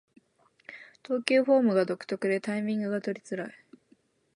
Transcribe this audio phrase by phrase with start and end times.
[1.03, 3.51] 投球フォームが独特でタイミングが取りづらい